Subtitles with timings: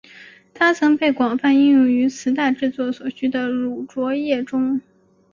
[0.55, 4.81] 它曾被广泛应用于磁带制作所需的乳浊液中。